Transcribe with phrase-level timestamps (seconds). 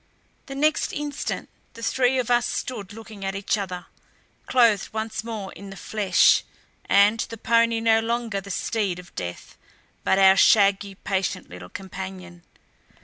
[0.47, 3.85] The next instant the three of us stood looking at each other,
[4.47, 6.43] clothed once more in the flesh,
[6.85, 9.59] and the pony no longer the steed of death,
[10.03, 12.41] but our shaggy, patient little companion.